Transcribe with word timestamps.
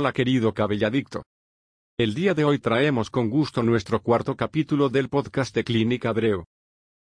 Hola 0.00 0.12
querido 0.12 0.54
cabelladicto. 0.54 1.24
El 1.98 2.14
día 2.14 2.32
de 2.32 2.44
hoy 2.44 2.60
traemos 2.60 3.10
con 3.10 3.28
gusto 3.28 3.64
nuestro 3.64 4.00
cuarto 4.00 4.36
capítulo 4.36 4.88
del 4.90 5.08
podcast 5.08 5.52
de 5.52 5.64
Clínica 5.64 6.10
Abreu. 6.10 6.44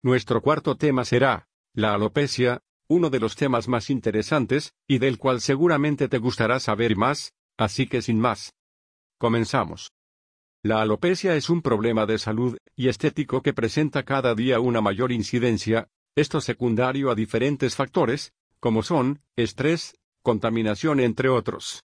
Nuestro 0.02 0.40
cuarto 0.40 0.78
tema 0.78 1.04
será, 1.04 1.46
la 1.74 1.92
alopecia, 1.92 2.62
uno 2.88 3.10
de 3.10 3.20
los 3.20 3.36
temas 3.36 3.68
más 3.68 3.90
interesantes, 3.90 4.72
y 4.88 4.96
del 4.96 5.18
cual 5.18 5.42
seguramente 5.42 6.08
te 6.08 6.16
gustará 6.16 6.58
saber 6.58 6.96
más, 6.96 7.34
así 7.58 7.86
que 7.86 8.00
sin 8.00 8.18
más. 8.18 8.54
Comenzamos. 9.18 9.92
La 10.62 10.80
alopecia 10.80 11.36
es 11.36 11.50
un 11.50 11.60
problema 11.60 12.06
de 12.06 12.16
salud 12.16 12.56
y 12.76 12.88
estético 12.88 13.42
que 13.42 13.52
presenta 13.52 14.04
cada 14.04 14.34
día 14.34 14.58
una 14.58 14.80
mayor 14.80 15.12
incidencia, 15.12 15.88
esto 16.16 16.40
secundario 16.40 17.10
a 17.10 17.14
diferentes 17.14 17.76
factores, 17.76 18.32
como 18.58 18.82
son, 18.82 19.20
estrés, 19.36 19.96
contaminación 20.22 21.00
entre 21.00 21.28
otros. 21.28 21.82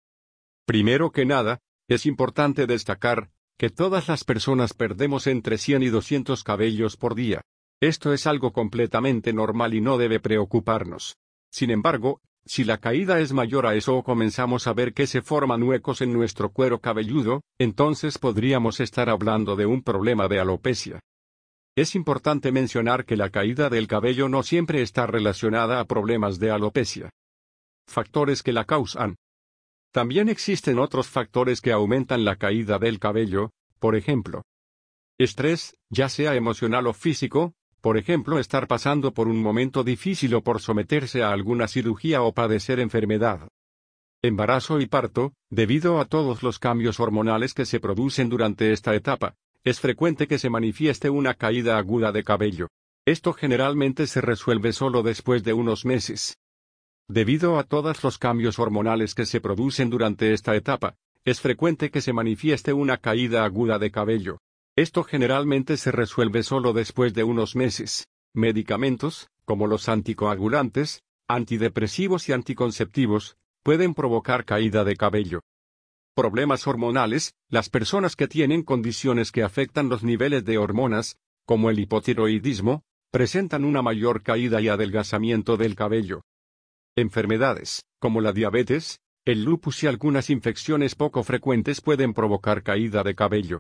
Primero 0.72 1.12
que 1.12 1.26
nada, 1.26 1.60
es 1.90 2.06
importante 2.06 2.66
destacar, 2.66 3.30
que 3.60 3.70
todas 3.70 4.08
las 4.08 4.24
personas 4.24 4.74
perdemos 4.74 5.28
entre 5.28 5.58
100 5.58 5.84
y 5.84 5.90
200 5.90 6.46
cabellos 6.46 6.96
por 6.96 7.14
día. 7.14 7.42
Esto 7.82 8.14
es 8.14 8.26
algo 8.26 8.54
completamente 8.54 9.34
normal 9.34 9.74
y 9.74 9.82
no 9.82 9.98
debe 9.98 10.22
preocuparnos. 10.22 11.18
Sin 11.52 11.72
embargo, 11.72 12.22
si 12.46 12.64
la 12.64 12.78
caída 12.78 13.20
es 13.20 13.34
mayor 13.34 13.68
a 13.68 13.76
eso 13.76 13.98
o 13.98 14.04
comenzamos 14.06 14.66
a 14.66 14.72
ver 14.72 14.94
que 14.94 15.08
se 15.08 15.22
forman 15.22 15.62
huecos 15.62 16.00
en 16.00 16.14
nuestro 16.14 16.54
cuero 16.54 16.80
cabelludo, 16.80 17.42
entonces 17.60 18.18
podríamos 18.18 18.80
estar 18.80 19.10
hablando 19.10 19.58
de 19.58 19.66
un 19.66 19.84
problema 19.84 20.30
de 20.30 20.40
alopecia. 20.40 21.02
Es 21.76 21.96
importante 21.96 22.54
mencionar 22.54 23.04
que 23.04 23.18
la 23.18 23.30
caída 23.30 23.70
del 23.70 23.88
cabello 23.88 24.30
no 24.30 24.42
siempre 24.42 24.82
está 24.82 25.06
relacionada 25.06 25.82
a 25.82 25.86
problemas 25.86 26.40
de 26.40 26.50
alopecia. 26.50 27.10
Factores 27.90 28.42
que 28.42 28.54
la 28.54 28.64
causan. 28.64 29.18
También 29.92 30.30
existen 30.30 30.80
otros 30.80 31.08
factores 31.08 31.62
que 31.62 31.72
aumentan 31.72 32.24
la 32.24 32.38
caída 32.38 32.80
del 32.80 33.00
cabello, 33.00 33.52
por 33.80 33.96
ejemplo, 33.96 34.44
estrés, 35.18 35.76
ya 35.90 36.10
sea 36.10 36.36
emocional 36.36 36.88
o 36.88 36.94
físico, 36.94 37.54
por 37.82 37.98
ejemplo 37.98 38.40
estar 38.40 38.68
pasando 38.68 39.14
por 39.14 39.28
un 39.28 39.42
momento 39.42 39.84
difícil 39.84 40.34
o 40.36 40.42
por 40.42 40.62
someterse 40.62 41.24
a 41.24 41.32
alguna 41.32 41.68
cirugía 41.68 42.22
o 42.22 42.34
padecer 42.34 42.80
enfermedad. 42.80 43.48
Embarazo 44.24 44.80
y 44.80 44.86
parto, 44.86 45.34
debido 45.50 46.00
a 46.00 46.06
todos 46.06 46.44
los 46.44 46.60
cambios 46.60 47.00
hormonales 47.00 47.54
que 47.54 47.66
se 47.66 47.80
producen 47.80 48.30
durante 48.30 48.72
esta 48.72 48.94
etapa, 48.94 49.36
es 49.64 49.80
frecuente 49.80 50.28
que 50.28 50.40
se 50.40 50.50
manifieste 50.50 51.10
una 51.10 51.34
caída 51.34 51.78
aguda 51.78 52.12
de 52.12 52.24
cabello. 52.24 52.68
Esto 53.06 53.34
generalmente 53.34 54.06
se 54.06 54.22
resuelve 54.22 54.74
solo 54.74 55.02
después 55.02 55.44
de 55.44 55.54
unos 55.54 55.86
meses. 55.86 56.38
Debido 57.12 57.60
a 57.60 57.66
todos 57.66 58.06
los 58.06 58.18
cambios 58.18 58.58
hormonales 58.58 59.16
que 59.16 59.26
se 59.26 59.42
producen 59.42 59.90
durante 59.90 60.32
esta 60.32 60.56
etapa, 60.56 60.96
es 61.26 61.42
frecuente 61.42 61.92
que 61.92 62.00
se 62.00 62.14
manifieste 62.14 62.72
una 62.72 62.96
caída 62.96 63.44
aguda 63.44 63.80
de 63.80 63.92
cabello. 63.92 64.38
Esto 64.78 65.04
generalmente 65.04 65.76
se 65.76 65.92
resuelve 65.92 66.42
solo 66.42 66.72
después 66.72 67.14
de 67.14 67.26
unos 67.26 67.54
meses. 67.58 68.08
Medicamentos, 68.34 69.28
como 69.44 69.68
los 69.68 69.90
anticoagulantes, 69.90 71.04
antidepresivos 71.28 72.30
y 72.30 72.32
anticonceptivos, 72.32 73.36
pueden 73.62 73.94
provocar 73.94 74.46
caída 74.46 74.86
de 74.86 74.96
cabello. 74.96 75.42
Problemas 76.16 76.66
hormonales, 76.66 77.34
las 77.50 77.70
personas 77.70 78.16
que 78.16 78.30
tienen 78.30 78.64
condiciones 78.64 79.34
que 79.34 79.44
afectan 79.44 79.90
los 79.90 80.02
niveles 80.02 80.46
de 80.46 80.58
hormonas, 80.58 81.18
como 81.46 81.70
el 81.70 81.80
hipotiroidismo, 81.80 82.84
presentan 83.12 83.66
una 83.66 83.82
mayor 83.82 84.24
caída 84.24 84.62
y 84.62 84.70
adelgazamiento 84.70 85.58
del 85.58 85.76
cabello. 85.76 86.22
Enfermedades, 86.98 87.84
como 88.00 88.20
la 88.20 88.34
diabetes, 88.34 89.00
el 89.26 89.44
lupus 89.44 89.84
y 89.84 89.88
algunas 89.88 90.30
infecciones 90.30 90.96
poco 90.96 91.24
frecuentes 91.24 91.80
pueden 91.80 92.14
provocar 92.14 92.64
caída 92.64 93.04
de 93.04 93.16
cabello. 93.16 93.60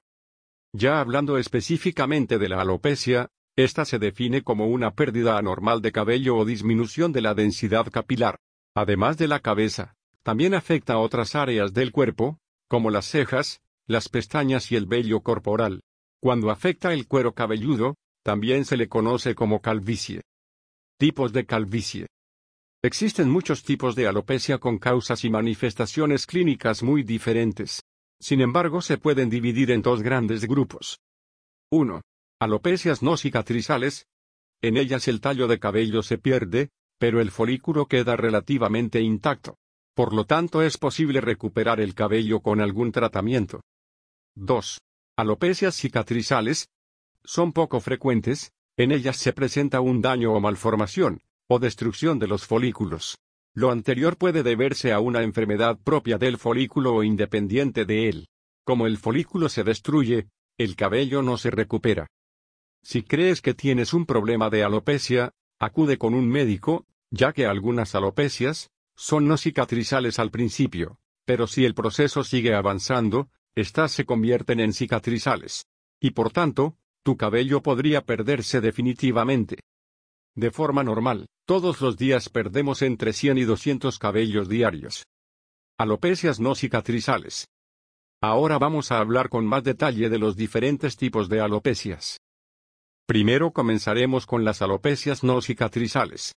Ya 0.73 0.99
hablando 0.99 1.37
específicamente 1.37 2.39
de 2.39 2.49
la 2.49 2.61
alopecia, 2.61 3.29
esta 3.55 3.85
se 3.85 3.99
define 3.99 4.41
como 4.41 4.67
una 4.67 4.95
pérdida 4.95 5.37
anormal 5.37 5.81
de 5.81 5.91
cabello 5.91 6.35
o 6.37 6.45
disminución 6.45 7.11
de 7.13 7.21
la 7.21 7.33
densidad 7.33 7.87
capilar. 7.89 8.37
Además 8.75 9.17
de 9.17 9.27
la 9.27 9.39
cabeza, 9.39 9.93
también 10.23 10.53
afecta 10.53 10.93
a 10.93 10.99
otras 10.99 11.35
áreas 11.35 11.73
del 11.73 11.91
cuerpo, 11.91 12.39
como 12.67 12.89
las 12.89 13.05
cejas, 13.05 13.61
las 13.87 14.09
pestañas 14.09 14.71
y 14.71 14.75
el 14.75 14.85
vello 14.85 15.21
corporal. 15.21 15.81
Cuando 16.21 16.51
afecta 16.51 16.93
el 16.93 17.07
cuero 17.07 17.33
cabelludo, 17.33 17.95
también 18.23 18.65
se 18.65 18.77
le 18.77 18.87
conoce 18.87 19.35
como 19.35 19.61
calvicie. 19.61 20.21
Tipos 20.97 21.33
de 21.33 21.45
calvicie. 21.45 22.07
Existen 22.83 23.29
muchos 23.29 23.61
tipos 23.61 23.95
de 23.95 24.07
alopecia 24.07 24.57
con 24.57 24.79
causas 24.79 25.23
y 25.23 25.29
manifestaciones 25.29 26.25
clínicas 26.25 26.81
muy 26.81 27.03
diferentes. 27.03 27.83
Sin 28.19 28.41
embargo, 28.41 28.81
se 28.81 28.97
pueden 28.97 29.29
dividir 29.29 29.69
en 29.69 29.83
dos 29.83 30.01
grandes 30.01 30.45
grupos. 30.45 30.99
1. 31.71 32.01
Alopecias 32.39 33.03
no 33.03 33.17
cicatrizales. 33.17 34.07
En 34.63 34.77
ellas 34.77 35.07
el 35.07 35.21
tallo 35.21 35.47
de 35.47 35.59
cabello 35.59 36.01
se 36.01 36.17
pierde, 36.17 36.69
pero 36.97 37.21
el 37.21 37.29
folículo 37.29 37.85
queda 37.85 38.15
relativamente 38.15 38.99
intacto. 38.99 39.57
Por 39.93 40.11
lo 40.11 40.25
tanto, 40.25 40.63
es 40.63 40.79
posible 40.79 41.21
recuperar 41.21 41.79
el 41.81 41.93
cabello 41.93 42.39
con 42.39 42.61
algún 42.61 42.91
tratamiento. 42.91 43.61
2. 44.35 44.79
Alopecias 45.17 45.75
cicatrizales. 45.75 46.67
Son 47.23 47.53
poco 47.53 47.79
frecuentes, 47.79 48.53
en 48.75 48.91
ellas 48.91 49.17
se 49.17 49.33
presenta 49.33 49.81
un 49.81 50.01
daño 50.01 50.33
o 50.33 50.39
malformación, 50.39 51.21
o 51.53 51.59
destrucción 51.59 52.17
de 52.17 52.27
los 52.27 52.45
folículos. 52.45 53.17
Lo 53.53 53.71
anterior 53.71 54.15
puede 54.15 54.41
deberse 54.41 54.93
a 54.93 55.01
una 55.01 55.21
enfermedad 55.21 55.77
propia 55.83 56.17
del 56.17 56.37
folículo 56.37 56.95
o 56.95 57.03
independiente 57.03 57.83
de 57.83 58.07
él. 58.07 58.29
Como 58.63 58.87
el 58.87 58.97
folículo 58.97 59.49
se 59.49 59.65
destruye, 59.65 60.29
el 60.57 60.77
cabello 60.77 61.21
no 61.21 61.35
se 61.35 61.51
recupera. 61.51 62.07
Si 62.81 63.03
crees 63.03 63.41
que 63.41 63.53
tienes 63.53 63.93
un 63.93 64.05
problema 64.05 64.49
de 64.49 64.63
alopecia, 64.63 65.33
acude 65.59 65.97
con 65.97 66.13
un 66.13 66.29
médico, 66.29 66.85
ya 67.09 67.33
que 67.33 67.45
algunas 67.45 67.95
alopecias 67.95 68.69
son 68.95 69.27
no 69.27 69.35
cicatrizales 69.35 70.19
al 70.19 70.31
principio, 70.31 70.99
pero 71.25 71.47
si 71.47 71.65
el 71.65 71.73
proceso 71.73 72.23
sigue 72.23 72.55
avanzando, 72.55 73.29
éstas 73.55 73.91
se 73.91 74.05
convierten 74.05 74.61
en 74.61 74.71
cicatrizales. 74.71 75.65
Y 75.99 76.11
por 76.11 76.31
tanto, 76.31 76.77
tu 77.03 77.17
cabello 77.17 77.61
podría 77.61 78.05
perderse 78.05 78.61
definitivamente. 78.61 79.59
De 80.35 80.49
forma 80.49 80.83
normal, 80.83 81.27
todos 81.45 81.81
los 81.81 81.97
días 81.97 82.29
perdemos 82.29 82.81
entre 82.81 83.11
100 83.11 83.39
y 83.39 83.43
200 83.43 83.99
cabellos 83.99 84.47
diarios. 84.47 85.05
Alopecias 85.77 86.39
no 86.39 86.55
cicatrizales. 86.55 87.47
Ahora 88.21 88.57
vamos 88.57 88.91
a 88.91 88.99
hablar 88.99 89.29
con 89.29 89.45
más 89.45 89.63
detalle 89.63 90.09
de 90.09 90.19
los 90.19 90.37
diferentes 90.37 90.95
tipos 90.95 91.27
de 91.27 91.41
alopecias. 91.41 92.19
Primero 93.07 93.51
comenzaremos 93.51 94.25
con 94.25 94.45
las 94.45 94.61
alopecias 94.61 95.23
no 95.23 95.41
cicatrizales. 95.41 96.33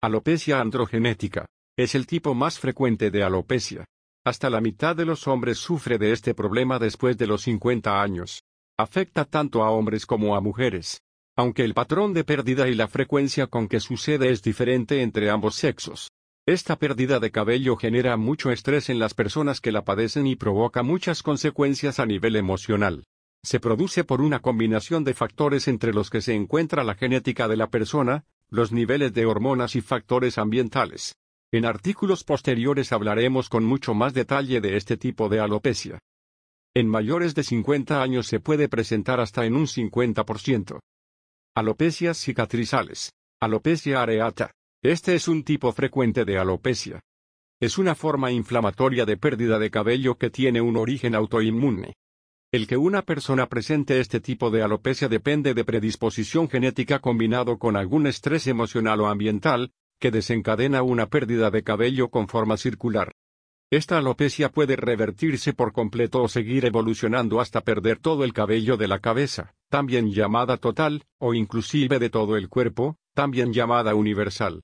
Alopecia 0.00 0.60
androgenética. 0.60 1.46
Es 1.76 1.94
el 1.94 2.06
tipo 2.06 2.34
más 2.34 2.60
frecuente 2.60 3.10
de 3.10 3.24
alopecia. 3.24 3.86
Hasta 4.24 4.50
la 4.50 4.60
mitad 4.60 4.94
de 4.94 5.04
los 5.04 5.26
hombres 5.26 5.58
sufre 5.58 5.98
de 5.98 6.12
este 6.12 6.34
problema 6.34 6.78
después 6.78 7.18
de 7.18 7.26
los 7.26 7.42
50 7.42 8.00
años. 8.00 8.42
Afecta 8.78 9.24
tanto 9.24 9.64
a 9.64 9.70
hombres 9.70 10.06
como 10.06 10.36
a 10.36 10.40
mujeres 10.40 11.00
aunque 11.36 11.64
el 11.64 11.74
patrón 11.74 12.14
de 12.14 12.24
pérdida 12.24 12.68
y 12.68 12.74
la 12.74 12.88
frecuencia 12.88 13.46
con 13.46 13.68
que 13.68 13.78
sucede 13.78 14.30
es 14.30 14.42
diferente 14.42 15.02
entre 15.02 15.28
ambos 15.30 15.54
sexos. 15.54 16.10
Esta 16.46 16.76
pérdida 16.76 17.20
de 17.20 17.30
cabello 17.30 17.76
genera 17.76 18.16
mucho 18.16 18.50
estrés 18.50 18.88
en 18.88 18.98
las 18.98 19.14
personas 19.14 19.60
que 19.60 19.72
la 19.72 19.84
padecen 19.84 20.26
y 20.26 20.36
provoca 20.36 20.82
muchas 20.82 21.22
consecuencias 21.22 22.00
a 22.00 22.06
nivel 22.06 22.36
emocional. 22.36 23.04
Se 23.44 23.60
produce 23.60 24.04
por 24.04 24.20
una 24.20 24.40
combinación 24.40 25.04
de 25.04 25.12
factores 25.12 25.68
entre 25.68 25.92
los 25.92 26.08
que 26.08 26.20
se 26.20 26.34
encuentra 26.34 26.84
la 26.84 26.94
genética 26.94 27.48
de 27.48 27.56
la 27.56 27.68
persona, 27.68 28.24
los 28.48 28.72
niveles 28.72 29.12
de 29.12 29.26
hormonas 29.26 29.76
y 29.76 29.82
factores 29.82 30.38
ambientales. 30.38 31.16
En 31.52 31.64
artículos 31.64 32.24
posteriores 32.24 32.92
hablaremos 32.92 33.48
con 33.48 33.64
mucho 33.64 33.92
más 33.92 34.14
detalle 34.14 34.60
de 34.60 34.76
este 34.76 34.96
tipo 34.96 35.28
de 35.28 35.40
alopecia. 35.40 35.98
En 36.74 36.88
mayores 36.88 37.34
de 37.34 37.42
50 37.42 38.02
años 38.02 38.26
se 38.26 38.40
puede 38.40 38.68
presentar 38.68 39.20
hasta 39.20 39.46
en 39.46 39.54
un 39.54 39.66
50%. 39.66 40.78
Alopecias 41.56 42.18
cicatrizales. 42.18 43.14
Alopecia 43.40 44.02
areata. 44.02 44.50
Este 44.82 45.14
es 45.14 45.26
un 45.26 45.42
tipo 45.42 45.72
frecuente 45.72 46.26
de 46.26 46.36
alopecia. 46.36 47.00
Es 47.62 47.78
una 47.78 47.94
forma 47.94 48.30
inflamatoria 48.30 49.06
de 49.06 49.16
pérdida 49.16 49.58
de 49.58 49.70
cabello 49.70 50.18
que 50.18 50.28
tiene 50.28 50.60
un 50.60 50.76
origen 50.76 51.14
autoinmune. 51.14 51.94
El 52.52 52.66
que 52.66 52.76
una 52.76 53.00
persona 53.00 53.46
presente 53.46 54.00
este 54.00 54.20
tipo 54.20 54.50
de 54.50 54.62
alopecia 54.62 55.08
depende 55.08 55.54
de 55.54 55.64
predisposición 55.64 56.50
genética 56.50 56.98
combinado 56.98 57.58
con 57.58 57.78
algún 57.78 58.06
estrés 58.06 58.46
emocional 58.48 59.00
o 59.00 59.06
ambiental, 59.06 59.72
que 59.98 60.10
desencadena 60.10 60.82
una 60.82 61.06
pérdida 61.06 61.50
de 61.50 61.62
cabello 61.62 62.10
con 62.10 62.28
forma 62.28 62.58
circular. 62.58 63.12
Esta 63.70 63.98
alopecia 63.98 64.50
puede 64.50 64.76
revertirse 64.76 65.52
por 65.52 65.72
completo 65.72 66.22
o 66.22 66.28
seguir 66.28 66.64
evolucionando 66.66 67.40
hasta 67.40 67.62
perder 67.62 67.98
todo 67.98 68.22
el 68.22 68.32
cabello 68.32 68.76
de 68.76 68.86
la 68.86 69.00
cabeza, 69.00 69.56
también 69.68 70.12
llamada 70.12 70.56
total, 70.56 71.04
o 71.18 71.34
inclusive 71.34 71.98
de 71.98 72.08
todo 72.08 72.36
el 72.36 72.48
cuerpo, 72.48 72.96
también 73.12 73.52
llamada 73.52 73.96
universal. 73.96 74.62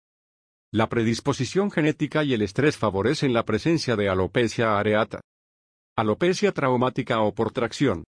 La 0.70 0.88
predisposición 0.88 1.72
genética 1.72 2.22
y 2.22 2.32
el 2.32 2.42
estrés 2.42 2.76
favorecen 2.76 3.32
la 3.32 3.44
presencia 3.44 3.96
de 3.96 4.08
alopecia 4.08 4.78
areata. 4.78 5.20
Alopecia 5.96 6.52
traumática 6.52 7.20
o 7.22 7.34
por 7.34 7.52
tracción. 7.52 8.04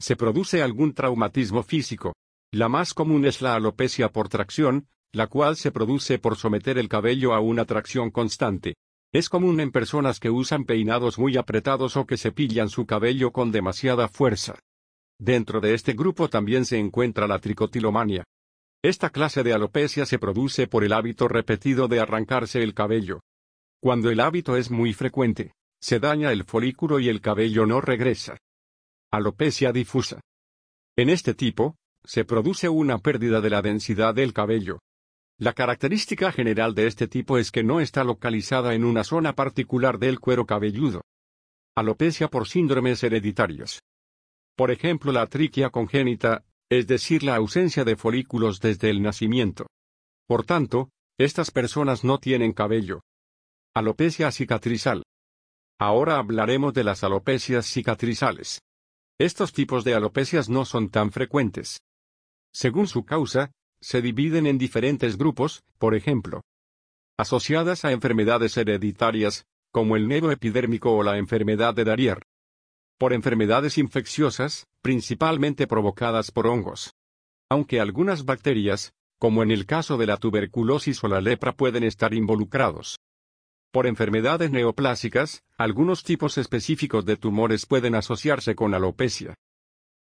Se 0.00 0.14
produce 0.14 0.62
algún 0.62 0.94
traumatismo 0.94 1.64
físico. 1.64 2.14
La 2.52 2.68
más 2.68 2.94
común 2.94 3.26
es 3.26 3.42
la 3.42 3.56
alopecia 3.56 4.08
por 4.08 4.28
tracción, 4.28 4.86
la 5.12 5.26
cual 5.26 5.56
se 5.56 5.72
produce 5.72 6.18
por 6.18 6.36
someter 6.36 6.78
el 6.78 6.88
cabello 6.88 7.34
a 7.34 7.40
una 7.40 7.64
tracción 7.64 8.10
constante. 8.10 8.76
Es 9.14 9.28
común 9.28 9.60
en 9.60 9.70
personas 9.70 10.18
que 10.18 10.30
usan 10.30 10.64
peinados 10.64 11.18
muy 11.18 11.36
apretados 11.36 11.98
o 11.98 12.06
que 12.06 12.16
cepillan 12.16 12.70
su 12.70 12.86
cabello 12.86 13.30
con 13.30 13.52
demasiada 13.52 14.08
fuerza. 14.08 14.58
Dentro 15.18 15.60
de 15.60 15.74
este 15.74 15.92
grupo 15.92 16.30
también 16.30 16.64
se 16.64 16.78
encuentra 16.78 17.26
la 17.26 17.38
tricotilomania. 17.38 18.24
Esta 18.82 19.10
clase 19.10 19.42
de 19.42 19.52
alopecia 19.52 20.06
se 20.06 20.18
produce 20.18 20.66
por 20.66 20.82
el 20.82 20.94
hábito 20.94 21.28
repetido 21.28 21.88
de 21.88 22.00
arrancarse 22.00 22.62
el 22.62 22.72
cabello. 22.72 23.20
Cuando 23.80 24.10
el 24.10 24.18
hábito 24.18 24.56
es 24.56 24.70
muy 24.70 24.94
frecuente, 24.94 25.52
se 25.78 26.00
daña 26.00 26.32
el 26.32 26.44
folículo 26.44 26.98
y 26.98 27.10
el 27.10 27.20
cabello 27.20 27.66
no 27.66 27.82
regresa. 27.82 28.38
Alopecia 29.12 29.72
difusa. 29.72 30.20
En 30.96 31.10
este 31.10 31.34
tipo, 31.34 31.76
se 32.02 32.24
produce 32.24 32.68
una 32.68 32.98
pérdida 32.98 33.42
de 33.42 33.50
la 33.50 33.60
densidad 33.60 34.14
del 34.14 34.32
cabello. 34.32 34.78
La 35.42 35.54
característica 35.54 36.30
general 36.30 36.72
de 36.72 36.86
este 36.86 37.08
tipo 37.08 37.36
es 37.36 37.50
que 37.50 37.64
no 37.64 37.80
está 37.80 38.04
localizada 38.04 38.74
en 38.74 38.84
una 38.84 39.02
zona 39.02 39.32
particular 39.32 39.98
del 39.98 40.20
cuero 40.20 40.46
cabelludo. 40.46 41.00
Alopecia 41.76 42.28
por 42.28 42.46
síndromes 42.46 43.02
hereditarios. 43.02 43.82
Por 44.56 44.70
ejemplo, 44.70 45.10
la 45.10 45.26
triquia 45.26 45.70
congénita, 45.70 46.44
es 46.70 46.86
decir, 46.86 47.24
la 47.24 47.34
ausencia 47.34 47.82
de 47.82 47.96
folículos 47.96 48.60
desde 48.60 48.88
el 48.88 49.02
nacimiento. 49.02 49.66
Por 50.28 50.46
tanto, 50.46 50.90
estas 51.18 51.50
personas 51.50 52.04
no 52.04 52.20
tienen 52.20 52.52
cabello. 52.52 53.00
Alopecia 53.74 54.30
cicatrizal. 54.30 55.02
Ahora 55.76 56.18
hablaremos 56.18 56.72
de 56.72 56.84
las 56.84 57.02
alopecias 57.02 57.66
cicatrizales. 57.66 58.60
Estos 59.18 59.52
tipos 59.52 59.82
de 59.82 59.94
alopecias 59.94 60.48
no 60.48 60.64
son 60.64 60.88
tan 60.88 61.10
frecuentes. 61.10 61.80
Según 62.54 62.86
su 62.86 63.04
causa, 63.04 63.50
se 63.82 64.00
dividen 64.00 64.46
en 64.46 64.56
diferentes 64.56 65.18
grupos, 65.18 65.64
por 65.78 65.94
ejemplo, 65.94 66.42
asociadas 67.18 67.84
a 67.84 67.92
enfermedades 67.92 68.56
hereditarias, 68.56 69.44
como 69.72 69.96
el 69.96 70.08
nevo 70.08 70.30
epidérmico 70.30 70.92
o 70.96 71.02
la 71.02 71.18
enfermedad 71.18 71.74
de 71.74 71.84
Darier. 71.84 72.22
Por 72.98 73.12
enfermedades 73.12 73.78
infecciosas, 73.78 74.66
principalmente 74.80 75.66
provocadas 75.66 76.30
por 76.30 76.46
hongos. 76.46 76.94
Aunque 77.50 77.80
algunas 77.80 78.24
bacterias, 78.24 78.94
como 79.18 79.42
en 79.42 79.50
el 79.50 79.66
caso 79.66 79.98
de 79.98 80.06
la 80.06 80.16
tuberculosis 80.16 81.02
o 81.02 81.08
la 81.08 81.20
lepra, 81.20 81.52
pueden 81.52 81.84
estar 81.84 82.14
involucrados. 82.14 83.00
Por 83.72 83.86
enfermedades 83.86 84.50
neoplásicas, 84.50 85.42
algunos 85.56 86.04
tipos 86.04 86.38
específicos 86.38 87.04
de 87.04 87.16
tumores 87.16 87.66
pueden 87.66 87.94
asociarse 87.94 88.54
con 88.54 88.74
alopecia. 88.74 89.34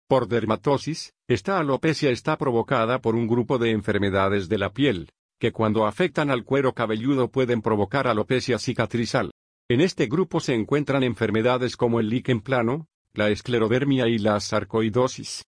Por 0.08 0.26
dermatosis, 0.26 1.12
esta 1.28 1.58
alopecia 1.58 2.08
está 2.08 2.38
provocada 2.38 2.98
por 3.02 3.14
un 3.14 3.26
grupo 3.26 3.58
de 3.58 3.72
enfermedades 3.72 4.48
de 4.48 4.56
la 4.56 4.72
piel, 4.72 5.10
que 5.38 5.52
cuando 5.52 5.86
afectan 5.86 6.30
al 6.30 6.44
cuero 6.44 6.72
cabelludo 6.72 7.30
pueden 7.30 7.60
provocar 7.60 8.06
alopecia 8.06 8.58
cicatrizal. 8.58 9.32
En 9.68 9.82
este 9.82 10.06
grupo 10.06 10.40
se 10.40 10.54
encuentran 10.54 11.02
enfermedades 11.02 11.76
como 11.76 12.00
el 12.00 12.08
líquen 12.08 12.40
plano, 12.40 12.86
la 13.12 13.28
esclerodermia 13.28 14.08
y 14.08 14.16
la 14.16 14.40
sarcoidosis. 14.40 15.44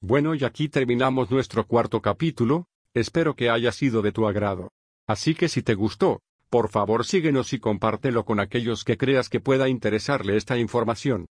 Bueno 0.00 0.36
y 0.36 0.44
aquí 0.44 0.68
terminamos 0.68 1.32
nuestro 1.32 1.66
cuarto 1.66 2.00
capítulo, 2.00 2.66
espero 2.94 3.34
que 3.34 3.50
haya 3.50 3.72
sido 3.72 4.02
de 4.02 4.12
tu 4.12 4.28
agrado. 4.28 4.70
Así 5.08 5.34
que 5.34 5.48
si 5.48 5.62
te 5.62 5.74
gustó, 5.74 6.20
por 6.48 6.68
favor 6.68 7.04
síguenos 7.04 7.52
y 7.54 7.58
compártelo 7.58 8.24
con 8.24 8.38
aquellos 8.38 8.84
que 8.84 8.96
creas 8.96 9.28
que 9.28 9.40
pueda 9.40 9.68
interesarle 9.68 10.36
esta 10.36 10.56
información. 10.58 11.26